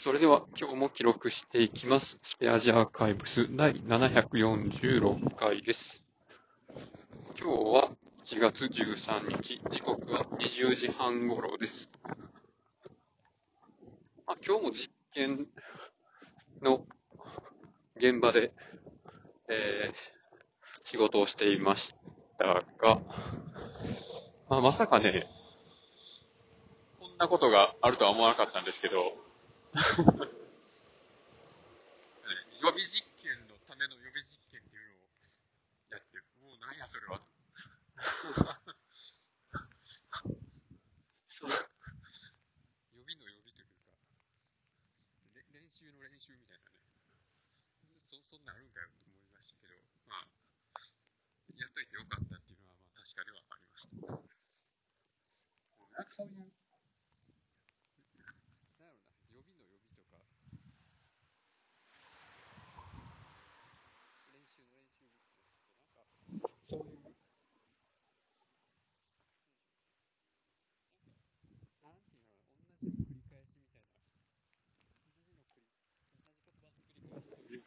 [0.00, 2.18] それでは今日も記録していきます。
[2.22, 6.04] スペアジアーカイブス第746回です。
[7.36, 7.90] 今日は
[8.24, 11.90] 1月13日、時刻は20時半頃です。
[14.24, 15.48] まあ、今日も実験
[16.62, 16.86] の
[17.96, 18.52] 現場で、
[19.48, 19.94] えー
[20.84, 21.94] 仕事をしていまし
[22.38, 23.00] たが、
[24.48, 25.26] まあ、まさかね、
[26.98, 29.27] こんなことがあるとは思わなかったんですけど、
[29.72, 29.82] 予
[32.68, 35.08] 備実験のための予備実験っていうのを
[35.92, 36.18] やって。
[36.40, 37.20] もうなんやそれは。
[41.28, 41.56] そう予
[43.04, 43.92] 備の予備というか、
[45.52, 46.78] 練習の練習みたいなね。
[48.10, 49.74] そそんなんあるんかよと思いましたけど、
[50.08, 50.26] まあ、
[51.56, 53.98] やっといてよかったっていうのは、まあ確かではありました。
[55.92, 56.48] なんかそういう、なん
[58.22, 58.38] やろ
[58.78, 58.92] な、
[59.34, 60.18] 予備の予備とか、
[64.30, 67.74] 練習の練習みたいなやつって、なんか、そういう、なんていうのか
[71.74, 72.22] な、同じの
[73.02, 73.98] 繰り返しみたいな、
[74.86, 75.74] 同じの繰り、
[76.14, 77.62] 同じ言葉の繰り返しというか、そういう